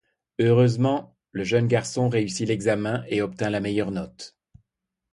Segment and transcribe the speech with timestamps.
[0.39, 4.35] Heureusement, le jeune garçon réussit l'examen et obtint la meilleure note.